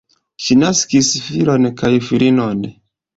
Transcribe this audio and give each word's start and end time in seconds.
Ŝi 0.43 0.55
naskis 0.61 1.09
filon 1.25 1.67
kaj 1.83 1.91
filinon. 2.07 2.65